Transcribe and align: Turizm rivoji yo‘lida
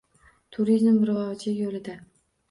Turizm 0.55 0.95
rivoji 1.09 1.53
yo‘lida 1.59 1.95